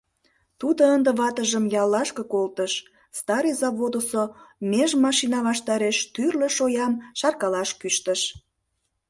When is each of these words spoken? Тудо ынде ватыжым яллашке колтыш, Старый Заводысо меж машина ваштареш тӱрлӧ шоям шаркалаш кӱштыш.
Тудо 0.59 0.81
ынде 0.95 1.11
ватыжым 1.19 1.65
яллашке 1.81 2.23
колтыш, 2.33 2.73
Старый 3.19 3.55
Заводысо 3.61 4.23
меж 4.71 4.91
машина 5.05 5.39
ваштареш 5.47 5.97
тӱрлӧ 6.13 6.47
шоям 6.57 6.93
шаркалаш 7.19 7.69
кӱштыш. 7.79 8.21